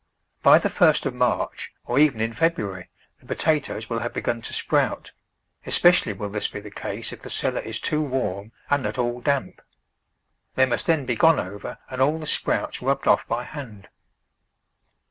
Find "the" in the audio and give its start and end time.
0.57-0.67, 3.19-3.27, 6.59-6.71, 7.21-7.29, 12.17-12.25